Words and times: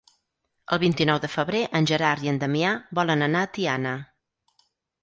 El 0.77 0.79
vint-i-nou 0.83 1.19
de 1.25 1.29
febrer 1.33 1.61
en 1.81 1.89
Gerard 1.93 2.27
i 2.29 2.33
en 2.33 2.41
Damià 2.45 2.73
volen 3.03 3.29
anar 3.29 3.47
a 3.49 3.53
Tiana. 3.59 3.95